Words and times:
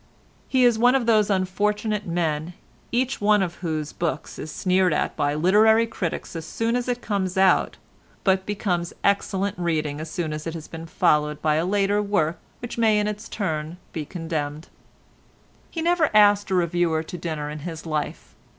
He 0.47 0.65
is 0.65 0.79
one 0.79 0.95
of 0.95 1.05
those 1.05 1.29
unfortunate 1.29 2.07
men, 2.07 2.55
each 2.91 3.21
one 3.21 3.43
of 3.43 3.57
whose 3.61 3.93
books 3.93 4.39
is 4.39 4.51
sneered 4.51 4.93
at 4.93 5.15
by 5.15 5.35
literary 5.35 5.85
critics 5.85 6.35
as 6.35 6.43
soon 6.43 6.75
as 6.75 6.87
it 6.87 7.03
comes 7.03 7.37
out, 7.37 7.77
but 8.23 8.43
becomes 8.43 8.93
"excellent 9.03 9.59
reading" 9.59 10.01
as 10.01 10.09
soon 10.09 10.33
as 10.33 10.47
it 10.47 10.55
has 10.55 10.67
been 10.67 10.87
followed 10.87 11.39
by 11.39 11.53
a 11.53 11.67
later 11.67 12.01
work 12.01 12.39
which 12.63 12.79
may 12.79 12.97
in 12.99 13.05
its 13.05 13.29
turn 13.29 13.77
be 13.93 14.03
condemned. 14.03 14.69
He 15.69 15.83
never 15.83 16.09
asked 16.17 16.49
a 16.49 16.55
reviewer 16.55 17.03
to 17.03 17.17
dinner 17.19 17.51
in 17.51 17.59
his 17.59 17.85
life. 17.85 18.33